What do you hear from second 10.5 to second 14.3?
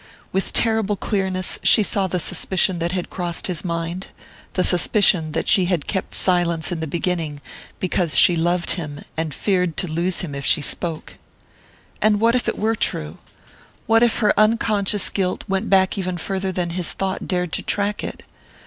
spoke. And what if it were true? What if